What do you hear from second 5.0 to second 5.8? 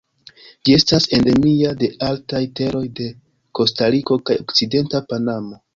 Panamo.